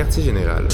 [0.00, 0.66] quartier général.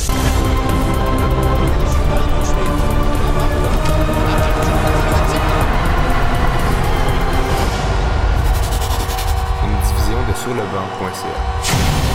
[9.65, 12.06] Une division de surlebanc.ca.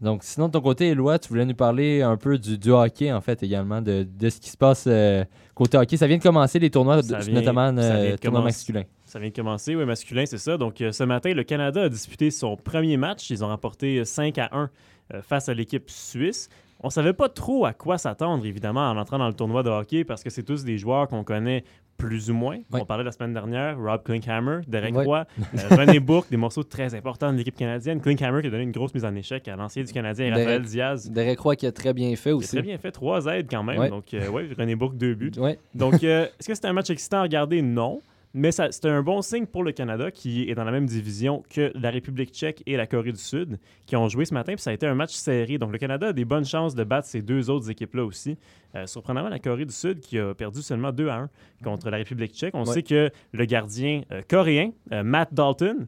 [0.00, 3.12] Donc, sinon, de ton côté, Éloi, tu voulais nous parler un peu du, du hockey,
[3.12, 5.24] en fait, également, de, de ce qui se passe euh,
[5.56, 5.96] côté hockey.
[5.96, 8.84] Ça vient de commencer, les tournois, Ça de- vient- notamment euh, tournois masculins.
[9.04, 10.56] Ça vient de commencer, oui, masculin, c'est ça.
[10.56, 13.28] Donc, euh, ce matin, le Canada a disputé son premier match.
[13.30, 14.70] Ils ont remporté euh, 5 à 1
[15.14, 16.48] euh, face à l'équipe suisse.
[16.80, 20.04] On savait pas trop à quoi s'attendre, évidemment, en entrant dans le tournoi de hockey,
[20.04, 21.64] parce que c'est tous des joueurs qu'on connaît
[21.98, 22.56] plus ou moins.
[22.72, 22.80] Ouais.
[22.80, 25.04] On parlait la semaine dernière, Rob Klinkhammer, Derek Ouais.
[25.04, 28.00] Roy, euh, René Bourque, des morceaux très importants de l'équipe canadienne.
[28.00, 30.62] Klinkhammer qui a donné une grosse mise en échec à l'ancien du Canadien, Derek- Raphaël
[30.62, 31.10] Diaz.
[31.10, 32.48] Derek Roy qui a très bien fait a aussi.
[32.48, 33.78] très bien fait, trois aides quand même.
[33.78, 33.90] Ouais.
[33.90, 35.32] Donc, euh, ouais, René Bourque, deux buts.
[35.74, 37.60] Donc, euh, est-ce que c'était un match excitant à regarder?
[37.60, 38.00] Non.
[38.34, 41.72] Mais c'était un bon signe pour le Canada, qui est dans la même division que
[41.74, 44.52] la République tchèque et la Corée du Sud, qui ont joué ce matin.
[44.54, 45.56] Puis ça a été un match serré.
[45.58, 48.36] Donc, le Canada a des bonnes chances de battre ces deux autres équipes-là aussi.
[48.74, 51.30] Euh, surprenamment, la Corée du Sud, qui a perdu seulement 2 à 1
[51.64, 52.54] contre la République tchèque.
[52.54, 52.74] On Ouais.
[52.74, 55.86] sait que le gardien euh, coréen, euh, Matt Dalton,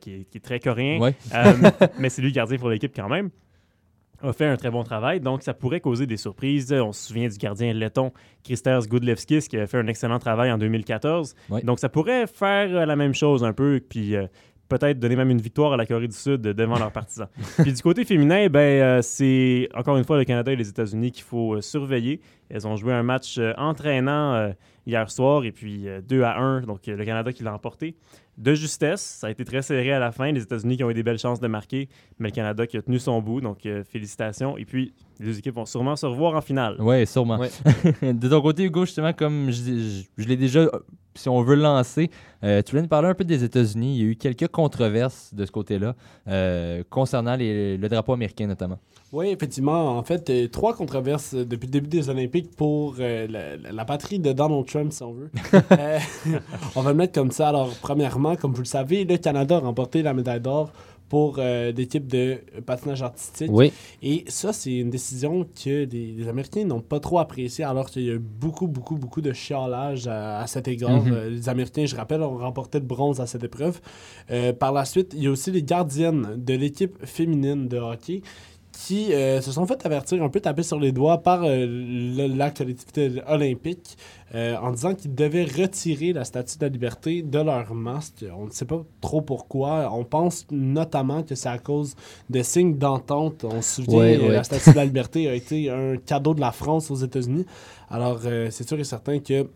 [0.00, 1.14] qui, est, qui est très coréen, Ouais.
[1.98, 3.28] mais c'est lui le gardien pour l'équipe quand même
[4.22, 6.72] a fait un très bon travail, donc ça pourrait causer des surprises.
[6.72, 8.12] On se souvient du gardien letton
[8.44, 11.34] Kristers Gudlevskis qui avait fait un excellent travail en 2014.
[11.50, 11.62] Ouais.
[11.62, 14.26] Donc ça pourrait faire la même chose un peu, puis euh,
[14.68, 17.28] peut-être donner même une victoire à la Corée du Sud devant leurs partisans.
[17.62, 21.12] puis du côté féminin, ben, euh, c'est encore une fois le Canada et les États-Unis
[21.12, 22.20] qu'il faut euh, surveiller.
[22.50, 24.52] Elles ont joué un match euh, entraînant euh,
[24.86, 27.96] hier soir et puis euh, 2 à 1, donc euh, le Canada qui l'a emporté.
[28.38, 30.30] De justesse, ça a été très serré à la fin.
[30.30, 32.82] Les États-Unis qui ont eu des belles chances de marquer, mais le Canada qui a
[32.82, 34.58] tenu son bout, donc euh, félicitations.
[34.58, 36.76] Et puis, les deux équipes vont sûrement se revoir en finale.
[36.78, 37.38] Oui, sûrement.
[37.38, 37.48] Ouais.
[38.12, 40.68] de ton côté, Hugo, justement, comme je, je- je l'ai déjà,
[41.16, 42.10] si on veut le lancer,
[42.44, 43.96] euh, tu voulais nous parler un peu des États-Unis.
[43.96, 45.94] Il y a eu quelques controverses de ce côté-là
[46.28, 48.78] euh, concernant les- le drapeau américain, notamment.
[49.12, 49.96] Oui, effectivement.
[49.96, 54.66] En fait, euh, trois controverses depuis le début des Olympiques pour la, patrie de Donald
[54.66, 55.30] Trump, si on veut.
[56.76, 57.48] On va le mettre comme ça.
[57.48, 60.70] Alors, premièrement, comme vous le savez, le Canada a remporté la médaille d'or
[61.08, 63.50] pour euh, l'équipe de patinage artistique.
[63.52, 63.72] Oui.
[64.02, 68.02] Et ça, c'est une décision que les, les Américains n'ont pas trop appréciée, alors qu'il
[68.02, 71.04] y a eu beaucoup, beaucoup, beaucoup de chiolage à, à cet égard.
[71.04, 71.12] Mhm.
[71.12, 73.80] Euh, les Américains, je rappelle, ont remporté le bronze à cette épreuve.
[74.30, 78.22] Euh, par la suite, il y a aussi les gardiennes de l'équipe féminine de hockey
[78.84, 82.26] qui euh, se sont fait avertir, un peu taper sur les doigts par euh, le-
[82.36, 83.96] la collectivité olympique
[84.34, 88.24] euh, en disant qu'ils devaient retirer la statue de la liberté de leur masque.
[88.36, 89.88] On ne sait pas trop pourquoi.
[89.92, 91.94] On pense notamment que c'est à cause
[92.28, 93.44] de signes d'entente.
[93.44, 94.32] On se souvient, Ouais, euh, ouais.
[94.34, 97.46] la statue de la liberté a été un cadeau de la France aux États-Unis.
[97.88, 98.20] Alors,
[98.50, 99.48] c'est sûr et certain que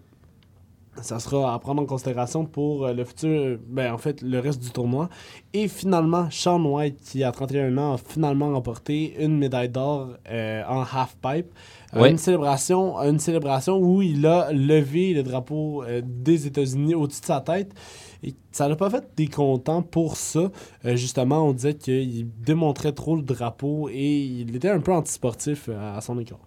[1.00, 4.60] ça sera à prendre en considération pour euh, le futur, ben, en fait, le reste
[4.60, 5.08] du tournoi.
[5.52, 10.62] Et finalement, Sean White, qui a 31 ans, a finalement remporté une médaille d'or euh,
[10.68, 11.46] en half-pipe.
[11.46, 12.10] Euh, Ouais.
[12.10, 17.26] Une, célébration, une célébration où il a levé le drapeau euh, des États-Unis au-dessus de
[17.26, 17.72] sa tête.
[18.22, 20.50] Et ça n'a pas fait des contents pour ça.
[20.84, 25.68] Euh, justement, on disait qu'il démontrait trop le drapeau et il était un peu antisportif
[25.68, 26.38] euh, à son écart.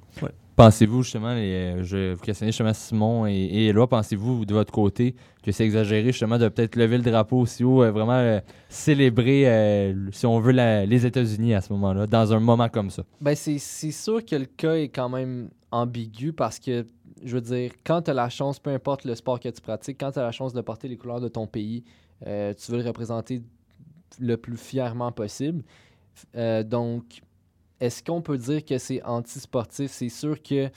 [0.55, 4.71] Pensez-vous justement, les, euh, je vous questionner justement Simon et, et Éloi, pensez-vous de votre
[4.71, 8.39] côté que c'est exagéré justement de peut-être lever le drapeau aussi haut, euh, vraiment euh,
[8.69, 13.03] célébrer, euh, si on veut, les États-Unis à ce moment-là, dans un moment comme ça?
[13.19, 16.87] Ben, c'est sûr que le cas est quand même ambigu parce que,
[17.23, 19.99] je veux dire, quand tu as la chance, peu importe le sport que tu pratiques,
[19.99, 21.83] quand tu as la chance de porter les couleurs de ton pays,
[22.21, 23.41] tu veux le représenter
[24.19, 25.63] le plus fièrement possible.
[26.35, 27.21] Donc,
[27.83, 29.91] est-ce qu'on peut dire que c'est anti-sportif?
[29.91, 30.69] C'est sûr que.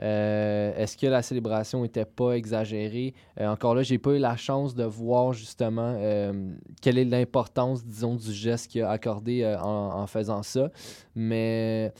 [0.00, 3.14] euh, est-ce que la célébration n'était pas exagérée?
[3.40, 7.84] Euh, encore là, j'ai pas eu la chance de voir justement euh, quelle est l'importance,
[7.84, 10.70] disons, du geste qu'il a accordé en, faisant ça.
[11.16, 11.92] Mais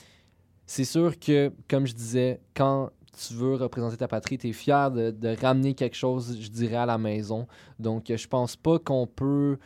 [0.65, 2.89] c'est sûr que, comme je disais, quand
[3.27, 6.85] tu veux représenter ta patrie, tu es fier de, ramener quelque chose, je dirais, à
[6.85, 7.47] la maison.
[7.79, 9.57] Donc, je pense pas qu'on peut.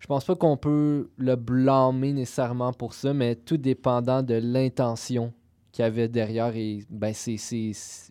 [0.00, 5.32] Je pense pas qu'on peut le blâmer nécessairement pour ça, mais tout dépendant de l'intention
[5.72, 6.56] qu'il y avait derrière.
[6.56, 7.36] Et ben, c'est,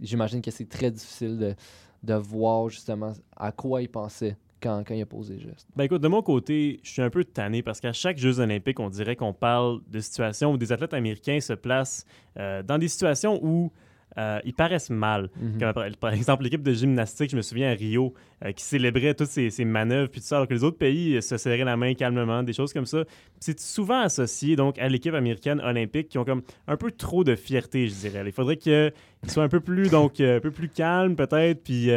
[0.01, 1.55] j'imagine que c'est très difficile de,
[2.03, 5.67] de voir justement à quoi il pensait quand, quand il a posé le geste.
[5.75, 8.79] Ben écoute, de mon côté, je suis un peu tanné parce qu'à chaque Jeux olympiques,
[8.79, 12.05] on dirait qu'on parle de situations où des athlètes américains se placent
[12.37, 13.71] euh, dans des situations où
[14.17, 15.29] euh, ils paraissent mal.
[15.39, 15.59] Mhm.
[15.59, 18.13] Comme par, exemple, l'équipe de gymnastique, je me souviens à Rio,
[18.43, 21.15] euh, qui célébrait toutes ces, ces manœuvres, puis tout ça, alors que les autres pays
[21.15, 23.03] euh, se serraient la main calmement, des choses comme ça.
[23.39, 27.35] C'est souvent associé donc à l'équipe américaine olympique qui ont comme un peu trop de
[27.35, 28.23] fierté, je dirais.
[28.25, 28.91] Il faudrait qu'ils
[29.27, 31.91] soient un peu plus donc un peu plus calmes peut-être, puis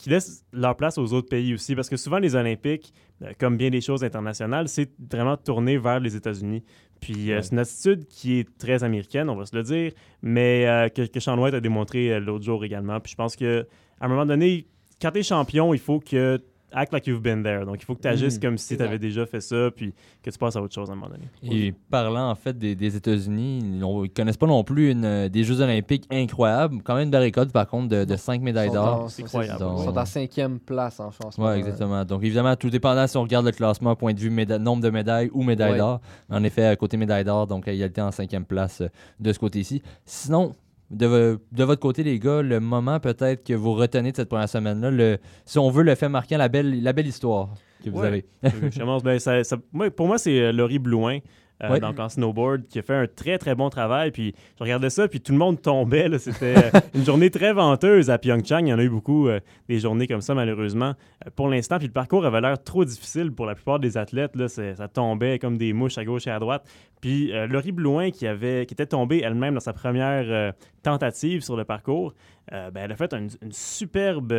[0.00, 1.74] qui laissent leur place aux autres pays aussi.
[1.74, 6.00] Parce que souvent, les Olympiques, euh, comme bien des choses internationales, c'est vraiment tourné vers
[6.00, 6.64] les États-Unis.
[7.00, 9.92] Puis euh, c'est une attitude qui est très américaine, on va se le dire,
[10.22, 12.98] mais euh, que, que Sean White a démontré euh, l'autre jour également.
[13.00, 13.66] Puis je pense que
[14.00, 14.66] à un moment donné,
[15.00, 16.40] quand tu es champion, il faut que
[16.72, 17.64] act like you've been there.
[17.64, 19.92] Donc il faut que tu agisses Mhm, comme si tu avais déjà fait ça, puis
[20.22, 21.24] que tu passes à autre chose à un moment donné.
[21.42, 25.28] Et parlant en fait des, des États-Unis, ils ne connaissent pas non plus une, euh,
[25.28, 26.82] des Jeux Olympiques incroyables.
[26.82, 29.02] Quand même une belle récolte par contre de, de 5 médailles d'or.
[29.04, 29.58] en- C'est ils incroyable.
[29.58, 31.36] sont- Ils sont à cinquième place en France.
[31.38, 32.04] Oui, exactement.
[32.04, 34.90] Donc, évidemment, tout dépendant si on regarde le classement, point de vue méda- nombre de
[34.90, 35.78] médailles ou médailles Ouais.
[35.78, 36.00] d'or.
[36.30, 38.88] En effet, côté médaille d'or, donc égalité en cinquième place euh,
[39.18, 39.82] de ce côté-ci.
[40.04, 40.54] Sinon,
[40.90, 44.28] de, vo- de votre côté, les gars, le moment peut-être que vous retenez de cette
[44.28, 47.50] première semaine-là, le- si on veut le fait marquant, la belle, la belle histoire
[47.84, 48.06] que vous Ouais.
[48.08, 48.24] avez.
[49.04, 51.18] Ben, ça- ça- moi, pour moi, c'est euh, Laurie Blouin.
[51.62, 51.80] Euh, Ouais.
[51.80, 54.10] donc en snowboard, qui a fait un très très bon travail.
[54.10, 56.18] Puis je regardais ça, puis tout le monde tombait.
[56.18, 58.66] C'était euh, une journée très venteuse à Pyeongchang.
[58.66, 60.94] Il y en a eu beaucoup euh, des journées comme ça, malheureusement,
[61.26, 61.78] euh, pour l'instant.
[61.78, 64.36] Puis le parcours avait l'air trop difficile pour la plupart des athlètes.
[64.36, 64.48] Là.
[64.48, 66.66] Ça tombait comme des mouches à gauche et à droite.
[67.00, 70.52] Puis Laurie Blouin, qui, avait, qui était tombée elle-même dans sa première
[70.82, 72.12] tentative sur le parcours,
[72.50, 74.34] ben, elle a fait une, une superbe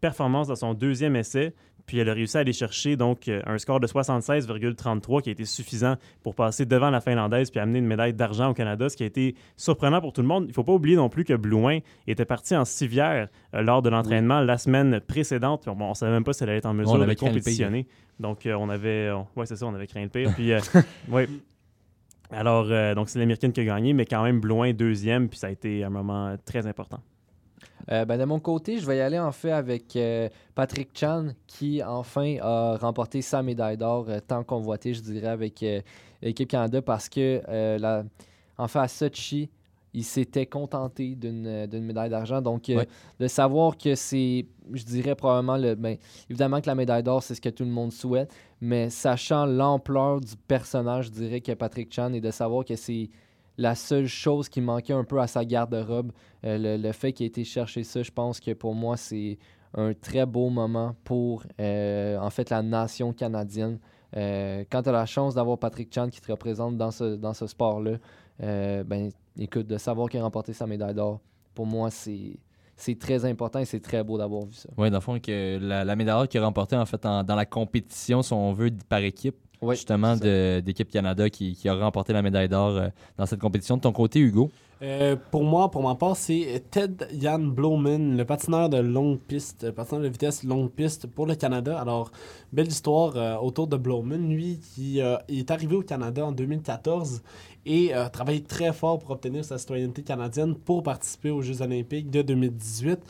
[0.00, 1.54] performance dans son deuxième essai.
[1.88, 5.32] Puis elle a réussi à aller chercher donc euh, un score de 76,33 qui a
[5.32, 8.96] été suffisant pour passer devant la Finlandaise puis amener une médaille d'argent au Canada, ce
[8.96, 10.44] qui a été surprenant pour tout le monde.
[10.44, 13.80] Il ne faut pas oublier non plus que Blouin était parti en civière euh, lors
[13.80, 15.64] de l'entraînement la semaine précédente.
[15.64, 17.86] Bon, on ne savait même pas si elle allait être en mesure de compétitionner.
[18.20, 20.34] Donc euh, on avait, ouais c'est ça, on avait craint le pire.
[20.34, 20.52] Puis
[21.10, 21.26] ouais.
[22.30, 25.50] Alors donc c'est l'américaine qui a gagné, mais quand même Blouin deuxième, puis ça a
[25.50, 27.00] été un moment très important.
[27.90, 31.28] Euh, ben, de mon côté, je vais y aller en fait avec euh, Patrick Chan
[31.46, 35.64] qui enfin a remporté sa médaille d'or euh, tant convoitée, je dirais, avec
[36.22, 37.40] l'équipe Canada parce que
[37.78, 38.04] la-
[38.58, 39.48] en fait à Sochi,
[39.94, 42.42] il s'était contenté d'une d'une médaille d'argent.
[42.42, 42.70] Donc,
[43.18, 45.96] de savoir que c'est, je dirais probablement, le, ben,
[46.28, 48.30] évidemment que la médaille d'or, c'est ce que tout le monde souhaite,
[48.60, 53.08] mais sachant l'ampleur du personnage, je dirais que Patrick Chan et de savoir que c'est
[53.58, 56.12] la seule chose qui manquait un peu à sa garde-robe,
[56.46, 59.36] euh, le, fait qu'il ait été chercher ça, je pense que pour moi, c'est
[59.74, 63.78] un très beau moment pour, euh, en fait, la nation canadienne.
[64.16, 67.98] Euh, quand tu as la chance d'avoir Patrick Chan qui te représente dans ce, sport-là,
[68.38, 71.20] ben, écoute, de savoir qu'il a remporté sa médaille d'or,
[71.52, 74.68] pour moi, c'est très important et c'est très beau d'avoir vu ça.
[74.78, 77.26] Oui, dans le fond, que la, la médaille d'or qui a remporté en fait dans
[77.26, 82.22] la compétition, si on veut, par équipe, Justement, d'équipe Canada qui, qui a remporté la
[82.22, 83.76] médaille d'or euh, dans cette compétition.
[83.76, 84.50] De ton côté, Hugo?
[84.80, 89.64] Euh, pour moi, pour ma part, c'est Ted Jan Blomen, le patineur de longue piste,
[89.64, 91.80] euh, patineur de vitesse longue piste pour le Canada.
[91.80, 92.12] Alors,
[92.52, 97.22] belle histoire euh, autour de Blomen, lui qui euh, est arrivé au Canada en 2014
[97.66, 102.10] et a travaillé très fort pour obtenir sa citoyenneté canadienne pour participer aux Jeux olympiques
[102.10, 103.00] de 2018.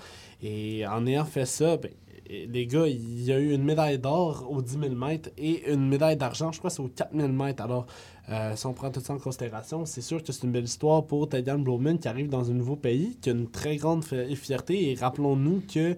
[0.42, 1.90] Et en ayant fait ça, ben,
[2.28, 5.88] les gars, il y a eu une médaille d'or aux 10 000 mètres et une
[5.88, 7.62] médaille d'argent, je crois que c'est aux 4 000 mètres.
[7.62, 7.86] Alors,
[8.28, 11.04] euh, si on prend tout ça en considération, c'est sûr que c'est une belle histoire
[11.06, 14.36] pour Tadian Blomen qui arrive dans un nouveau pays, qui a une très grande fi-
[14.36, 14.90] fierté.
[14.90, 15.96] Et rappelons-nous que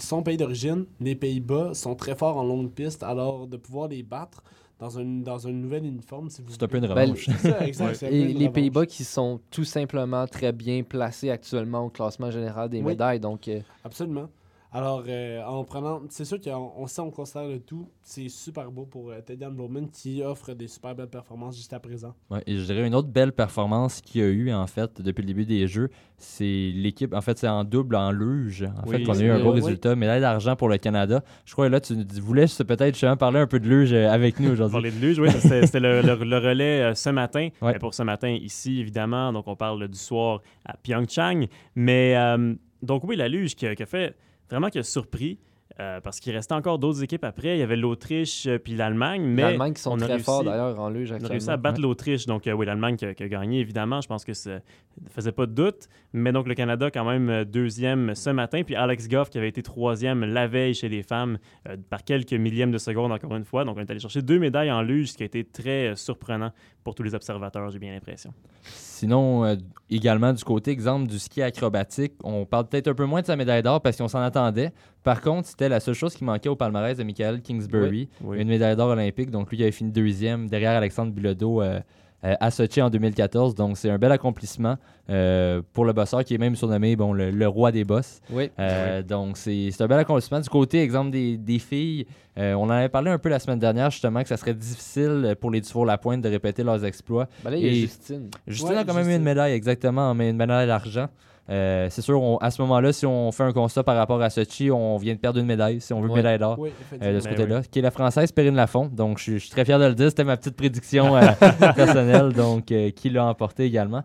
[0.00, 3.02] son pays d'origine, les Pays-Bas, sont très forts en longue piste.
[3.04, 4.42] Alors, de pouvoir les battre
[4.80, 7.26] dans un, dans un nouvel uniforme, si vous C'est un peu une Ben, revanche.
[7.26, 8.48] C'est ça, exact, c'est un peu Et une les.
[8.48, 12.84] Pays-Bas qui sont tout simplement très bien placés actuellement au classement général des Oui.
[12.86, 13.20] médailles.
[13.20, 14.28] Donc, euh, Absolument.
[14.76, 17.88] Alors, euh, en prenant, c'est sûr qu'on on sait, on considère le tout.
[18.02, 22.12] C'est super beau pour euh, Tadian Blomen qui offre des super belles performances jusqu'à présent.
[22.28, 25.22] Ouais, et je dirais une autre belle performance qu'il y a eu en fait depuis
[25.22, 27.14] le début des Jeux, c'est l'équipe.
[27.14, 28.64] En fait, c'est en double en luge.
[28.64, 29.60] En Oui, fait, qu'on a eu un vrai, beau oui.
[29.60, 29.94] résultat.
[29.94, 31.22] Médaille d'argent pour le Canada.
[31.44, 34.40] Je crois que là, tu voulais peut-être justement parler un peu de luge euh, avec
[34.40, 34.72] nous aujourd'hui.
[34.72, 37.48] Parler de luge, oui, c'était le, le- le relais euh, ce matin.
[37.62, 37.76] Ouais.
[37.76, 39.32] Euh, Pour ce matin ici, évidemment.
[39.32, 41.46] Donc, on parle du soir à Pyeongchang.
[41.76, 44.16] Mais, euh, donc, oui, la luge qui a fait
[44.50, 45.38] vraiment qui a surpris.
[45.80, 47.56] Euh, parce qu'il restait encore d'autres équipes après.
[47.56, 49.22] Il y avait l'Autriche euh, puis l'Allemagne.
[49.22, 51.30] Mais l'Allemagne qui sont on a très réussi- forts d'ailleurs en luge On a actuellement.
[51.32, 52.26] réussi à battre l'Autriche.
[52.26, 54.00] Donc, euh, oui, l'Allemagne qui, a- qui a gagné, évidemment.
[54.00, 55.88] Je pense que ça ne faisait pas de doute.
[56.12, 58.62] Mais donc, le Canada, quand même, deuxième ce matin.
[58.62, 61.38] Puis Alex Goff, qui avait été troisième la veille chez les femmes
[61.68, 63.64] euh, par quelques millièmes de seconde, encore une fois.
[63.64, 65.94] Donc, on est allé chercher deux médailles en luge, ce qui a été très euh,
[65.96, 66.52] surprenant
[66.84, 68.32] pour tous les observateurs, j'ai bien l'impression.
[68.62, 69.56] Sinon, euh,
[69.90, 73.36] également du côté, exemple du ski acrobatique, on parle peut-être un peu moins de sa
[73.36, 74.70] médaille d'or parce qu'on s'en attendait.
[75.04, 78.08] Par contre, c'était la seule chose qui manquait au palmarès de Michael Kingsbury.
[78.22, 78.40] Oui.
[78.40, 79.30] Une médaille d'or olympique.
[79.30, 81.78] Donc, lui, il avait fini deuxième derrière Alexandre Bilodeau euh,
[82.24, 83.54] euh, à Sochi en 2014.
[83.54, 84.76] Donc, c'est un bel accomplissement
[85.10, 88.22] euh, pour le bosseur qui est même surnommé bon, le, le roi des bosses.
[88.30, 88.50] Oui.
[88.58, 90.40] Euh, Donc, c'est c'est un bel accomplissement.
[90.40, 92.06] Du côté, exemple des, des filles,
[92.38, 95.36] euh, on en avait parlé un peu la semaine dernière, justement, que ça serait difficile
[95.38, 97.28] pour les Dufour La Pointe de répéter leurs exploits.
[97.44, 98.30] Ben là, il y a Justine.
[98.46, 101.08] Justine Ouais, a quand même eu une médaille, exactement, mais une médaille d'argent.
[101.50, 104.30] Euh, c'est sûr, on- à ce moment-là, si on fait un constat par rapport à
[104.30, 106.18] Sochi, on vient de perdre une médaille, si on veut une Ouais.
[106.20, 106.58] médaille d'or.
[106.58, 107.14] Oui, euh, effectivement.
[107.14, 108.86] de ce Ben côté-là, qui est la française Perrine Lafont.
[108.86, 110.08] Donc, je suis, je suis très fier de le dire.
[110.08, 111.20] C'était ma petite prédiction euh,
[111.76, 114.02] personnelle, donc qui l'a emporté également.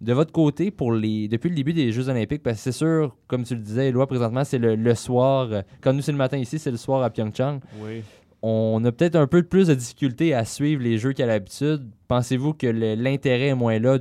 [0.00, 3.16] De votre côté, pour les depuis le début des Jeux Olympiques, parce que c'est sûr,
[3.26, 5.48] comme tu le disais, Éloi, présentement, c'est le, le soir.
[5.80, 7.58] quand nous, c'est le matin ici, c'est le soir à Pyeongchang.
[7.82, 8.02] Oui.
[8.40, 11.84] On a peut-être un peu plus de difficulté à suivre les jeux qu'à l'habitude.
[12.06, 13.98] Pensez-vous que l'intérêt est moins là,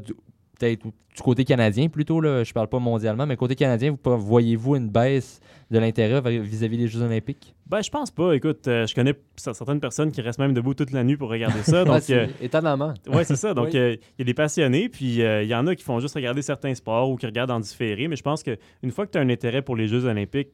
[0.60, 4.76] peut-être du côté canadien plutôt, là, je parle pas mondialement, mais côté canadien, vous- voyez-vous
[4.76, 5.40] une baisse
[5.72, 7.56] de l'intérêt vis- vis-à-vis des Jeux Olympiques?
[7.66, 8.34] Ben, je pense pas.
[8.34, 11.62] Écoute, euh, je connais certaines personnes qui restent même debout toute la nuit pour regarder
[11.64, 11.84] ça.
[11.86, 12.94] Donc, c'est- euh, étonnamment.
[13.08, 13.54] Ouais, c'est ça.
[13.54, 13.80] Donc, Oui.
[13.80, 16.16] euh, il y a des passionnés, puis euh, il y en a qui font juste
[16.16, 18.08] regarder certains sports ou qui regardent en différé.
[18.08, 20.50] Mais je pense qu'une fois que tu as un intérêt pour les Jeux olympiques,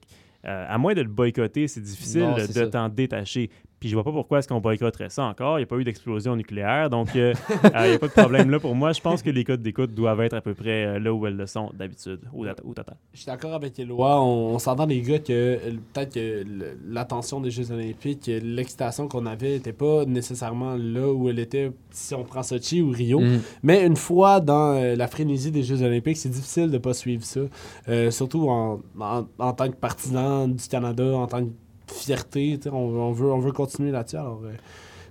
[0.46, 2.68] euh, à moins de le boycotter, c'est difficile Non, c'est de ça.
[2.68, 3.50] t'en détacher.
[3.84, 5.58] Puis je vois pas pourquoi est-ce qu'on boycotterait ça encore.
[5.60, 7.34] Il n'y a pas eu d'explosion nucléaire, donc euh,
[7.66, 8.94] euh, il n'y a pas de problème là pour moi.
[8.94, 11.36] Je pense que les codes d'écoute doivent être à peu près euh, là où elles
[11.36, 12.96] le sont d'habitude, au, total.
[13.12, 14.22] Je suis d'accord avec Éloi.
[14.24, 15.58] On, on s'entend, les gars, que euh,
[15.92, 16.46] peut-être que
[16.88, 21.74] l'attention des Jeux Olympiques, euh, l'excitation qu'on avait n'était pas nécessairement là où elle était
[21.92, 23.20] si on prend Sochi ou Rio.
[23.20, 23.42] Mhm.
[23.64, 26.94] Mais une fois dans euh, la frénésie des Jeux Olympiques, c'est difficile de ne pas
[26.94, 27.42] suivre ça.
[27.90, 31.52] Euh, surtout en, en- en tant que partisan du Canada, en tant que
[31.88, 32.60] fierté.
[32.68, 34.18] On, on veut, on veut continuer là-dessus.
[34.18, 34.54] Alors, euh,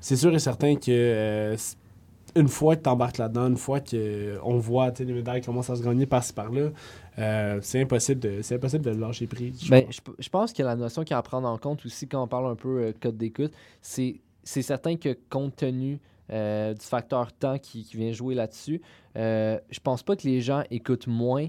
[0.01, 1.57] c'est sûr et certain que euh,
[2.35, 5.71] une fois que tu embarques là-dedans, une fois qu'on voit tu sais, les médailles commencent
[5.71, 6.71] à se gagner par-ci par-là,
[7.19, 9.65] euh, c'est impossible, de, c'est impossible de lâcher prise.
[9.65, 10.01] je Ben, pense.
[10.19, 12.29] je, pense que la notion qu'il y a à prendre en compte aussi quand on
[12.29, 16.01] parle un peu euh, code d'écoute, c'est c'est certain que compte tenu
[16.33, 18.81] euh, du facteur temps qui, qui vient jouer là-dessus,
[19.17, 21.47] euh, je pense pas que les gens écoutent moins,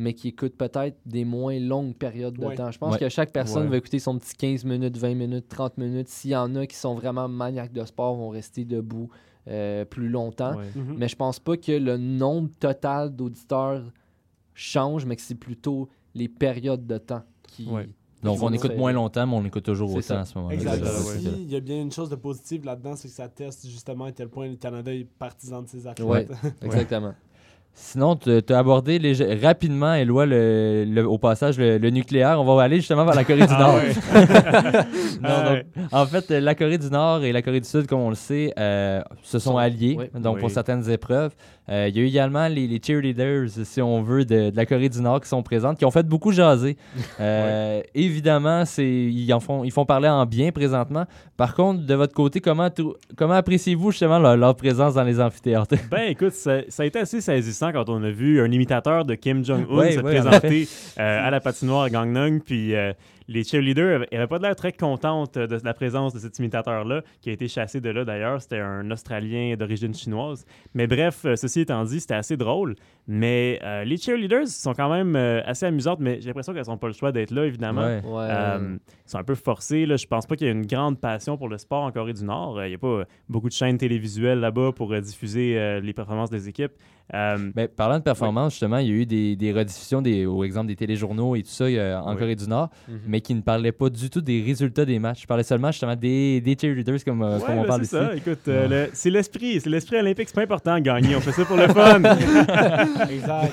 [0.00, 2.54] mais qui écoutent peut-être des moins longues périodes de Ouais.
[2.54, 2.70] temps.
[2.70, 2.98] Je pense Ouais.
[3.00, 3.68] que chaque personne Ouais.
[3.70, 6.08] va écouter son petit 15 minutes, 20 minutes, 30 minutes.
[6.08, 9.10] S'il y en a qui sont vraiment maniaques de sport, vont rester debout
[9.48, 10.56] euh, plus longtemps.
[10.56, 10.66] Ouais.
[10.76, 10.94] Mhm.
[10.98, 13.82] Mais je pense pas que le nombre total d'auditeurs
[14.54, 17.66] change, mais que c'est plutôt les périodes de temps qui.
[17.68, 17.88] Ouais.
[18.22, 20.20] Donc, on écoute moins longtemps, mais on écoute toujours C'est autant ça.
[20.20, 20.54] à ce moment-là.
[20.54, 20.84] Exact.
[20.84, 21.20] ça, C'est ouais.
[21.24, 21.30] ça.
[21.30, 24.04] Puis, Il y a bien une chose de positive là-dedans, c'est que ça teste justement
[24.04, 26.06] à quel point le Canada est partisan de ses athlètes.
[26.06, 26.28] Ouais.
[26.62, 27.14] Exactement.
[27.72, 32.38] Sinon, tu as abordé léger- rapidement, Éloi, le, le- au passage, le, le nucléaire.
[32.40, 33.80] On va aller justement vers la Corée du Ah Nord.
[35.22, 38.10] Non, donc, en fait, la Corée du Nord et la Corée du Sud, comme on
[38.10, 40.20] le sait, euh, se sont alliés oui.
[40.20, 41.32] donc pour certaines épreuves.
[41.70, 44.66] Euh, Il y a eu également les, les cheerleaders, si on veut, de, de la
[44.66, 46.76] Corée du Nord qui sont présentes, qui ont fait beaucoup jaser.
[47.20, 51.04] Euh, Évidemment, c'est ils en font ils font parler en bien présentement.
[51.36, 55.74] Par contre, de votre côté, comment appréciez-vous justement leur, leur présence dans les amphithéâtres?
[55.90, 59.14] Ben écoute, ça, ça a été assez saisissant quand on a vu un imitateur de
[59.14, 62.92] Kim Jong-un Ouais, se ouais, en présenter euh, à la patinoire à Gangnam, puis euh,
[63.30, 67.32] les cheerleaders n'avaient pas l'air très contentes de la présence de cet imitateur-là, qui a
[67.32, 68.42] été chassé de là d'ailleurs.
[68.42, 70.44] C'était un Australien d'origine chinoise.
[70.74, 72.74] Mais bref, euh, ceci étant dit, c'était assez drôle.
[73.06, 76.76] Mais euh, les cheerleaders sont quand même euh, assez amusantes, mais j'ai l'impression qu'elles n'ont
[76.76, 77.82] pas le choix d'être là, évidemment.
[77.82, 78.02] Ouais.
[78.04, 78.26] Ouais.
[78.28, 79.86] Euh, ils sont un peu forcés.
[79.86, 79.96] Là.
[79.96, 82.24] Je pense pas qu'il y ait une grande passion pour le sport en Corée du
[82.24, 82.58] Nord.
[82.58, 85.92] Euh, Il n'y a pas beaucoup de chaînes télévisuelles là-bas pour euh, diffuser euh, les
[85.92, 86.72] performances des équipes.
[87.12, 90.44] Euh, Ben, parlant de performance, justement, il y a eu des, des rediffusions, des, au
[90.44, 92.18] exemple des téléjournaux et tout ça euh, en Oui.
[92.18, 92.98] Corée du Nord, Mhm.
[93.08, 95.22] mais qui ne parlaient pas du tout des résultats des matchs.
[95.22, 97.96] Je parlais seulement justement des, des cheerleaders comme, euh, ouais, comme on ben, parle c'est
[97.98, 98.06] ici.
[98.06, 98.16] ça.
[98.16, 99.60] Écoute, euh, le- c'est l'esprit.
[99.60, 100.28] C'est l'esprit olympique.
[100.28, 101.16] C'est pas important de gagner.
[101.16, 102.00] On fait ça pour le fun.
[103.10, 103.52] exact.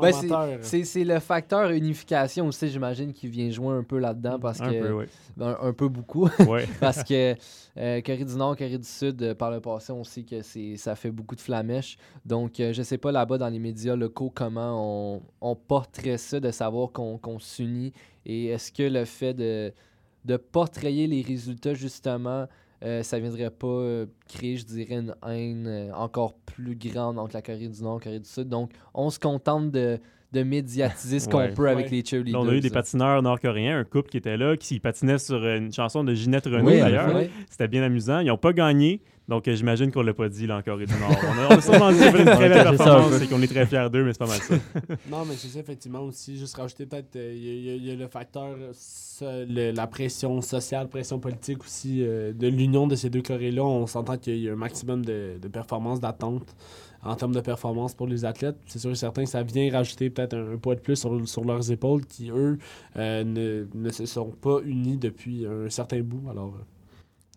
[0.00, 0.28] Ben, c'est-.
[0.60, 4.70] C'est c'est le facteur unification aussi, j'imagine, qui vient jouer un peu là-dedans parce un
[4.70, 4.80] que.
[4.80, 5.04] peu, oui.
[5.40, 6.28] un, un peu beaucoup.
[6.80, 7.34] Parce que
[7.76, 10.76] euh, Corée du Nord, Corée du Sud, euh, par le passé, on sait que c'est
[10.76, 11.96] ça fait beaucoup de flamèches.
[12.24, 16.40] Donc, euh, je sais pas là-bas dans les médias locaux comment on, on porterait ça,
[16.40, 17.92] de savoir qu'on qu'on s'unit.
[18.26, 19.72] Et est-ce que le fait de,
[20.24, 22.46] de portrayer les résultats, justement,
[22.82, 27.34] euh, ça viendrait pas euh, créer, je dirais, une haine euh, encore plus grande entre
[27.34, 28.48] la Corée du Nord et la Corée du Sud?
[28.48, 29.98] Donc, on se contente de,
[30.34, 31.52] de médiatiser ce qu'on Ouais.
[31.54, 31.92] peut avec Ouais.
[31.98, 32.40] les cheerleaders.
[32.40, 35.72] on a eu des patineurs nord-coréens, un couple qui était là, qui patinait sur une
[35.72, 37.16] chanson de Ginette Renault Oui, d'ailleurs.
[37.48, 38.20] C'était bien amusant.
[38.20, 40.92] Ils n'ont pas gagné, donc euh, j'imagine qu'on l'a pas dit là en Corée du
[40.94, 41.16] Nord.
[41.50, 44.12] On a, sûrement dit une très belle performance et qu'on est très fiers d'eux, mais
[44.12, 44.54] c'est pas mal ça.
[45.10, 46.36] Non, mais c'est ça, effectivement, aussi.
[46.36, 48.56] Juste rajouter peut-être, euh, il y, a- y y le facteur,
[49.22, 53.62] euh, le- la pression sociale, pression politique aussi, euh, de l'union de ces deux Corées-là.
[53.64, 56.54] On s'entend qu'il y a un maximum de, de performance, d'attente
[57.04, 58.56] en termes de performance pour les athlètes.
[58.66, 61.28] C'est sûr et certain que ça vient rajouter peut-être un, un poids de plus sur,
[61.28, 62.58] sur leurs épaules qui, eux,
[62.96, 66.28] euh, ne, ne se sont pas unis depuis un certain bout.
[66.30, 66.62] Alors, euh,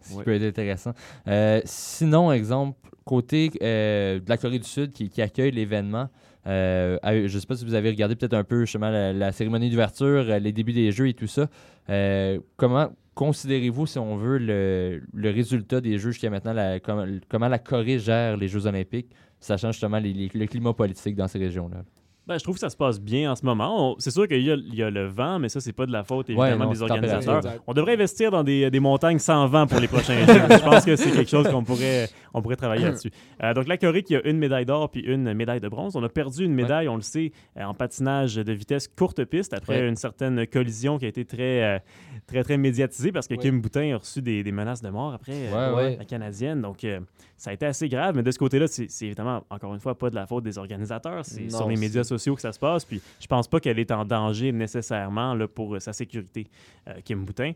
[0.03, 0.23] Ce qui Ouais.
[0.23, 0.93] peut être intéressant.
[1.27, 6.07] Euh, sinon, exemple, côté euh, de la Corée du Sud qui, qui accueille l'événement,
[6.45, 9.31] euh, je ne sais pas si vous avez regardé peut-être un peu justement la, la
[9.33, 11.47] cérémonie d'ouverture, les débuts des jeux et tout ça.
[11.89, 17.05] Euh, comment considérez-vous, si on veut, le, le résultat des jeux jusqu'à maintenant, la- comment,
[17.27, 21.39] comment la Corée gère les Jeux olympiques, sachant justement les- le climat politique dans ces
[21.39, 21.83] régions-là?
[22.27, 23.91] Ben, je trouve que ça se passe bien en ce moment.
[23.93, 25.85] On- C'est sûr qu'il y, a- il y a le vent, mais ça, c'est pas
[25.85, 27.41] de la faute évidemment non, des organisateurs.
[27.67, 30.33] On devrait investir dans des, des montagnes sans vent pour les prochains Jeux.
[30.33, 33.11] Je pense que c'est quelque chose qu'on pourrait, on pourrait travailler là-dessus.
[33.43, 35.95] Euh, donc, la Corée qui a une médaille d'or puis une médaille de bronze.
[35.95, 39.53] On a perdu une médaille, on le sait, euh, en patinage de vitesse courte piste
[39.53, 39.87] après Ouais.
[39.87, 41.79] une certaine collision qui a été très, euh,
[42.27, 43.35] très, très médiatisée parce que.
[43.35, 45.31] Kim Boutin a reçu des, des menaces de mort après.
[45.53, 46.61] euh, la canadienne.
[46.61, 46.99] Donc, euh,
[47.37, 48.15] ça a été assez grave.
[48.15, 51.23] Mais de ce côté-là, c'est évidemment, encore une fois, pas de la faute des organisateurs.
[51.23, 52.85] C'est sur les médias sociaux que ça se passe.
[52.85, 56.47] Puis, je pense pas qu'elle est en danger nécessairement là, pour euh, sa sécurité,
[56.87, 57.53] euh, Kim Boutin.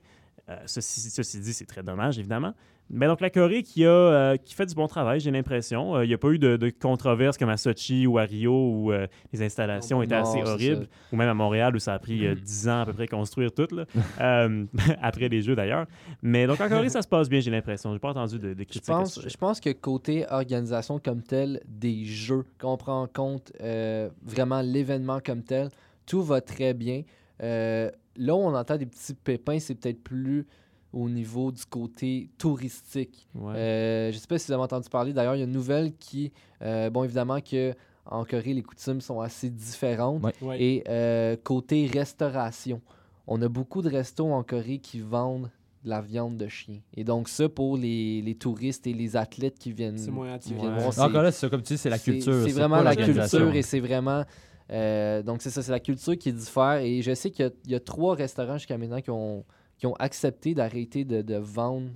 [0.49, 2.53] Euh, ceci, ceci dit, c'est très dommage, évidemment.
[2.93, 5.95] Mais donc, la Corée qui, a, euh, qui fait du bon travail, j'ai l'impression.
[5.95, 8.51] Euh, Il n'y a pas eu de, de controverses comme à Sochi ou à Rio
[8.51, 10.87] où euh, les installations Non, étaient non, assez horribles.
[11.11, 13.51] Ou même à Montréal où ça a pris euh, 10 ans à peu près construire
[13.53, 13.85] tout, là.
[14.19, 14.65] Euh,
[15.01, 15.85] après les Jeux d'ailleurs.
[16.21, 17.93] Mais donc, en Corée, ça se passe bien, j'ai l'impression.
[17.93, 18.83] J'ai pas entendu de, de Je critiques.
[18.85, 23.53] pense, je pense que côté organisation comme telle des jeux, quand on prend en compte
[23.61, 25.69] euh, vraiment l'événement comme tel,
[26.05, 27.03] tout va très bien.
[27.41, 30.45] Euh, là où on entend des petits pépins, c'est peut-être plus
[30.93, 33.27] au niveau du côté touristique.
[33.35, 33.53] Ouais.
[33.55, 35.13] Euh, je ne sais pas si vous avez entendu parler.
[35.13, 36.31] D'ailleurs, il y a une nouvelle qui,
[36.61, 37.73] euh, bon, évidemment que
[38.05, 40.23] en Corée, les coutumes sont assez différentes.
[40.23, 40.33] Ouais.
[40.41, 40.61] Ouais.
[40.61, 42.81] Et euh, côté restauration,
[43.27, 45.49] on a beaucoup de restos en Corée qui vendent
[45.83, 46.79] de la viande de chien.
[46.95, 50.33] Et donc ça, pour les, les touristes et les athlètes qui viennent, C'est moins qui
[50.33, 50.59] attirant.
[50.61, 50.79] viennent Ouais.
[50.81, 52.43] voir, c'est- Encore là, c'est ça, comme tu dis, c'est la culture.
[52.45, 54.23] C'est vraiment la culture et c'est vraiment...
[54.71, 56.77] euh, donc c'est ça, c'est la culture qui diffère.
[56.81, 59.43] Et je sais qu'il y a- il y, a trois restaurants jusqu'à maintenant qui ont,
[59.81, 61.89] qui ont accepté d'arrêter de, de vendre,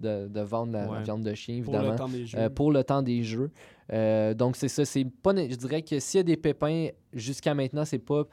[0.00, 2.38] de, de vendre la, viande de chien, Pour évidemment le temps des jeux.
[2.38, 3.50] euh, pour le temps des jeux.
[3.92, 4.84] Euh, donc, c'est ça.
[4.84, 8.24] C'est pas, je dirais que s'il y a des pépins, jusqu'à maintenant, c'est pas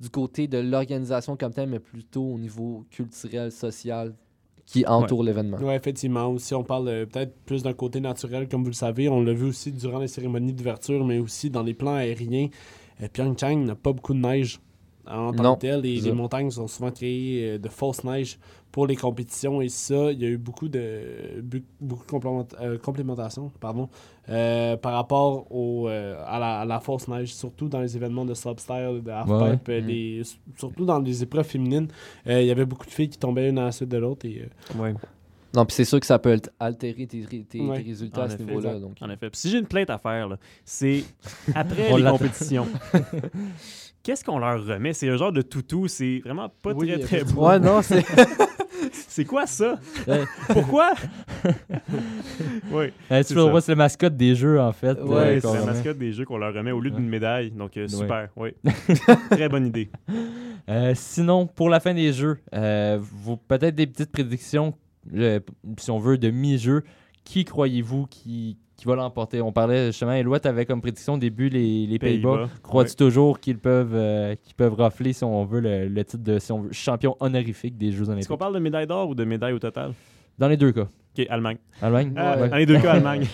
[0.00, 4.14] du côté de l'organisation comme telle, mais plutôt au niveau culturel, social
[4.64, 5.58] qui entoure l'événement.
[5.60, 6.28] Oui, effectivement.
[6.28, 9.10] Aussi, on parle euh, peut-être plus d'un côté naturel, comme vous le savez.
[9.10, 12.48] On l'a vu aussi durant les cérémonies d'ouverture, mais aussi dans les plans aériens.
[13.02, 14.58] Euh, Pyeongchang n'a pas beaucoup de neige
[15.06, 15.80] en tant Non, que tel.
[15.80, 18.38] Les montagnes sont souvent créées euh, de fausses neiges
[18.72, 19.60] pour les compétitions.
[19.62, 21.42] Et ça, il y a eu beaucoup de,
[21.80, 23.88] beaucoup de complément- euh, complémentation pardon,
[24.28, 28.24] euh, par rapport au, euh, à, la, à la fausse neige, surtout dans les événements
[28.24, 30.22] de slopestyle, de halfpipe, Ouais, les-
[30.56, 31.88] surtout dans les épreuves féminines.
[32.26, 34.26] Euh, il y avait beaucoup de filles qui tombaient une à la suite de l'autre.
[34.26, 34.42] Et,
[34.74, 34.94] euh, Ouais.
[35.54, 38.28] Non, puis c'est sûr que ça peut alt- altérer tes, tes- tes Ouais, résultats à
[38.30, 38.78] ce niveau-là.
[38.78, 39.30] Donc, En effet.
[39.30, 41.04] Puis si j'ai une plainte à faire, là, c'est
[41.54, 42.66] après les compétitions.
[44.02, 44.92] Qu'est-ce qu'on leur remet?
[44.92, 47.46] C'est un genre de toutou, c'est vraiment pas Oui, très très beau.
[47.48, 48.04] Ouais, non, c'est.
[48.92, 49.78] C'est quoi ça?
[50.48, 50.92] Pourquoi?
[52.70, 53.66] oui, Euh, C'est tu vois, ça.
[53.66, 55.00] c'est le mascotte des jeux, en fait.
[55.00, 55.72] Ouais, euh, c'est qu'on la remet.
[55.72, 57.50] mascotte des jeux qu'on leur remet au lieu d'une médaille.
[57.50, 57.88] Donc, euh, Ouais.
[57.88, 58.50] super, oui.
[59.30, 59.90] très bonne idée.
[60.68, 64.74] Euh, sinon, pour la fin des jeux, euh, vous peut-être des petites prédictions,
[65.14, 65.40] euh,
[65.78, 66.82] si on veut, de mi-jeu.
[67.24, 69.40] Qui croyez-vous qui, qui va l'emporter?
[69.40, 72.48] On parlait justement, Eloi, tu avais comme prédiction au début les, les Pays-Bas.
[72.62, 72.94] Crois-tu Ouais.
[72.96, 76.52] toujours qu'ils peuvent, euh, qu'ils peuvent rafler, si on veut, le, le titre de si
[76.52, 78.28] on veut, champion honorifique des Jeux Est-ce Olympiques?
[78.28, 79.94] qu'on parle de médaille d'or ou de médaille au total?
[80.38, 80.88] Dans les deux cas.
[81.16, 81.58] OK, Allemagne.
[81.80, 82.12] Allemagne?
[82.16, 82.48] Ouais.
[82.48, 83.26] Dans les deux cas, Allemagne.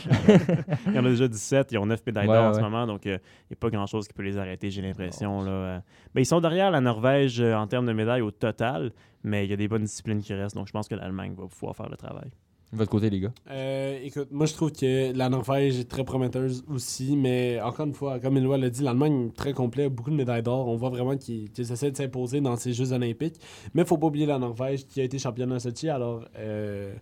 [0.86, 2.54] il y en a déjà 17, ils ont 9 médailles Ouais, d'or en ouais.
[2.54, 5.42] ce moment, donc euh, il n'y a pas grand-chose qui peut les arrêter, j'ai l'impression.
[5.42, 5.50] là.
[5.50, 5.78] Euh,
[6.14, 8.92] ben, ils sont derrière la Norvège euh, en termes de médailles au total,
[9.24, 11.46] mais il y a des bonnes disciplines qui restent, donc je pense que l'Allemagne va
[11.46, 12.30] pouvoir faire le travail.
[12.72, 13.32] De votre côté, les gars?
[13.50, 17.94] Euh, écoute, moi je trouve que la Norvège est très prometteuse aussi, mais encore une
[17.94, 20.68] fois, comme Éloi l'a dit, l'Allemagne est très complet, beaucoup de médailles d'or.
[20.68, 23.40] On voit vraiment qu'ils essaient de s'imposer dans ces Jeux olympiques.
[23.74, 26.92] Mais il faut pas oublier la Norvège qui a été championne à Sochi, alors euh,
[26.92, 26.94] euh,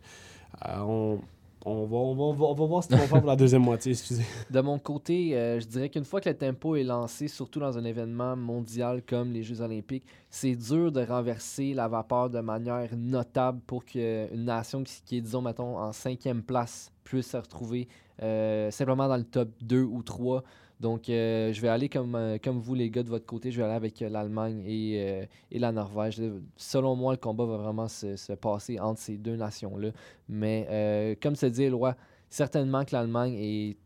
[0.64, 1.20] on,
[1.64, 4.24] on, va, voir ce qu'ils vont faire pour la deuxième moitié, excusez.
[4.50, 7.76] De mon côté, euh, je dirais qu'une fois que le tempo est lancé, surtout dans
[7.76, 12.88] un événement mondial comme les Jeux olympiques, c'est dur de renverser la vapeur de manière
[12.96, 17.88] notable pour qu'une nation qui, est, disons, en cinquième place puisse se retrouver
[18.22, 20.42] euh, simplement dans le top 2 ou 3.
[20.80, 23.50] Donc, euh, je vais aller comme, euh, comme vous, les gars, de votre côté.
[23.50, 26.22] Je vais aller avec euh, l'Allemagne et, et la Norvège.
[26.56, 29.90] Selon moi, le combat va vraiment se, se passer entre ces deux nations-là.
[30.28, 31.96] Mais, comme se dit Éloi,
[32.28, 33.76] certainement que l'Allemagne est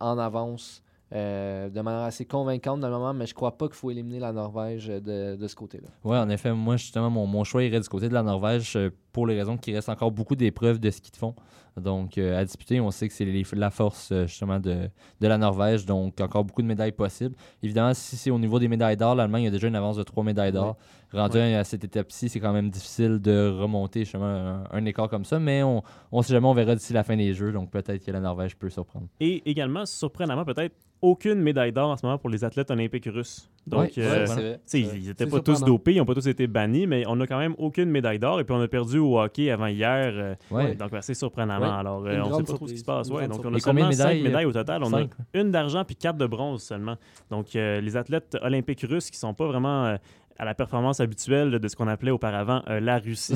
[0.00, 3.90] en avance de manière assez convaincante dans le moment, mais je crois pas qu'il faut
[3.90, 5.88] éliminer la Norvège de, de ce côté-là.
[6.04, 8.78] Oui, en effet, moi, justement, mon, mon choix irait du côté de la Norvège
[9.12, 11.34] pour les raisons qu'il reste encore beaucoup d'épreuves de ski de fond.
[11.80, 15.38] Donc, euh, à disputer, on sait que c'est la force, euh, justement, de, de la
[15.38, 15.86] Norvège.
[15.86, 17.34] Donc, encore beaucoup de médailles possibles.
[17.62, 20.22] Évidemment, si c'est au niveau des médailles d'or, l'Allemagne a déjà une avance de trois
[20.22, 20.76] médailles d'or.
[21.12, 25.24] Rendu à cette étape-ci, c'est quand même difficile de remonter, justement, un, un écart comme
[25.24, 25.38] ça.
[25.38, 27.52] Mais on ne sait jamais, on verra d'ici la fin des Jeux.
[27.52, 29.06] Donc, peut-être que la Norvège peut surprendre.
[29.20, 33.50] Et également, surprenamment, peut-être aucune médaille d'or en ce moment pour les athlètes olympiques russes.
[33.64, 34.60] Donc, Ouais, euh, vrai.
[34.74, 37.38] ils n'étaient pas tous dopés, ils n'ont pas tous été bannis, mais on n'a quand
[37.38, 38.40] même aucune médaille d'or.
[38.40, 40.10] Et puis on a perdu au hockey avant hier.
[40.14, 40.74] euh, Ouais.
[40.74, 41.60] Donc assez surprennemment.
[41.66, 41.78] Ouais.
[41.78, 43.08] Alors, euh, on ne sait pas trop ce qui se passe.
[43.08, 43.56] donc on a.
[43.56, 44.82] Et seulement de cinq médailles, médailles au total.
[44.82, 45.02] On a
[45.34, 46.96] une d'argent puis quatre de bronze seulement.
[47.30, 49.96] Donc euh, les athlètes olympiques russes qui sont pas vraiment euh,
[50.38, 53.34] à la performance habituelle de ce qu'on appelait auparavant euh, la Russie.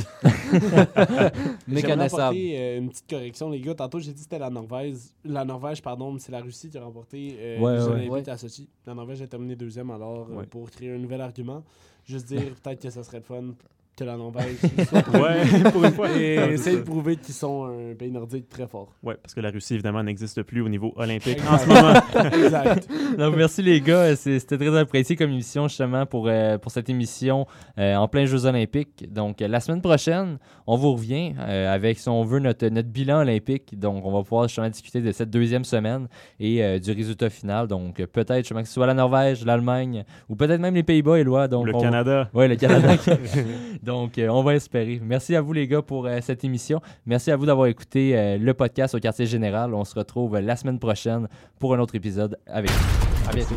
[0.53, 1.33] J'aimerais
[1.69, 2.23] Méconnaissable.
[2.23, 3.75] apporter euh, une petite correction, les gars.
[3.75, 4.97] Tantôt, j'ai dit que c'était la Norvège.
[5.25, 7.93] La Norvège, pardon, mais c'est la Russie qui a remporté euh, Ouais, les Jeux ouais.
[7.93, 8.29] Olympiques Ouais.
[8.31, 8.69] à Sochi.
[8.87, 11.63] La Norvège a terminé deuxième, alors, euh, pour créer un nouvel argument,
[12.05, 13.55] juste dire peut-être que ça serait le fun
[13.97, 14.57] que la Norvège
[14.89, 16.11] soit ouais, pour une fois.
[16.11, 18.93] et Ouais, c'est essaye de prouver qu'ils sont un pays nordique très fort.
[19.03, 21.51] Ouais, parce que la Russie, évidemment, n'existe plus au niveau olympique Exact.
[21.53, 22.35] en ce moment.
[22.45, 22.89] exact.
[23.19, 24.15] Donc, merci les gars.
[24.15, 27.47] C'était très apprécié comme émission, justement, pour, euh, pour cette émission
[27.79, 29.11] euh, en plein Jeux Olympiques.
[29.11, 32.89] Donc, euh, la semaine prochaine, on vous revient euh, avec, si on veut, notre, notre
[32.89, 33.79] bilan olympique.
[33.79, 36.07] Donc, on va pouvoir justement discuter de cette deuxième semaine
[36.39, 37.67] et euh, du résultat final.
[37.67, 41.49] Donc, peut-être justement que ce soit la Norvège, l'Allemagne ou peut-être même les Pays-Bas, Éloi.
[41.49, 42.29] Donc, le on- Canada.
[42.35, 42.95] Oui, le Canada.
[43.87, 45.01] Donc, euh, on va espérer.
[45.01, 46.81] Merci à vous, les gars, pour euh, cette émission.
[47.07, 49.73] Merci à vous d'avoir écouté euh, le podcast au quartier général.
[49.75, 51.29] On se retrouve la semaine prochaine
[51.61, 53.31] pour un autre épisode avec vous.
[53.31, 53.55] À bientôt.